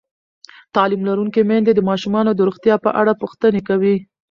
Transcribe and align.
تعلیم 0.75 1.01
لرونکې 1.09 1.41
میندې 1.49 1.71
د 1.75 1.79
ماشومانو 1.89 2.31
د 2.35 2.39
روغتیا 2.47 2.75
په 2.85 2.89
اړه 2.99 3.13
پوښتنې 3.21 3.61
کوي. 3.69 3.95